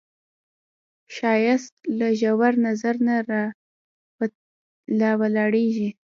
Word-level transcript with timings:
ښایست 1.15 1.75
له 1.97 2.07
ژور 2.19 2.53
نظر 2.67 2.95
نه 3.07 3.15
راولاړیږي 4.99 5.89